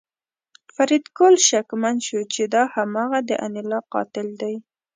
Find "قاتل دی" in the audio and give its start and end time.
3.93-4.55